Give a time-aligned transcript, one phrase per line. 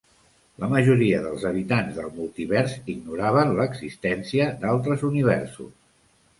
[0.61, 5.73] La majoria dels habitants del multivers ignoraven l'existència d'altres universos.